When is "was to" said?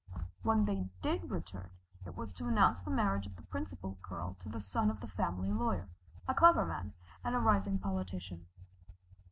2.17-2.47